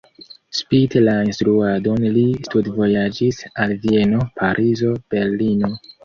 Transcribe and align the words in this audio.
Spite 0.59 1.01
la 1.01 1.11
instruadon 1.25 2.07
li 2.15 2.23
studvojaĝis 2.47 3.41
al 3.65 3.75
Vieno, 3.83 4.23
Parizo, 4.41 4.95
Berlino. 5.15 5.71